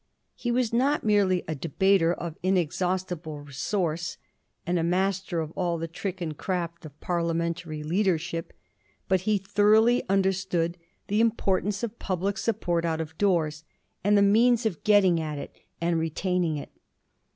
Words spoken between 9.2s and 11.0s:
he thoroughly understood